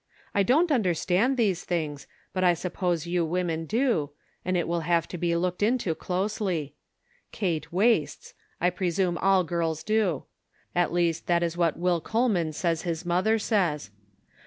[0.33, 4.09] I don't understand these things, but I suppose you women do,
[4.43, 6.73] and it will have to be looked into closely.
[7.31, 10.23] Kate wastes, I presume all girls do.
[10.73, 13.91] At least that is what Will Coleman says his mother says.